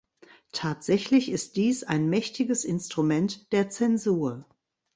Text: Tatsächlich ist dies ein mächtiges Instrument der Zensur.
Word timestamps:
Tatsächlich 0.51 1.29
ist 1.29 1.57
dies 1.57 1.83
ein 1.83 2.09
mächtiges 2.09 2.65
Instrument 2.65 3.51
der 3.53 3.69
Zensur. 3.69 4.45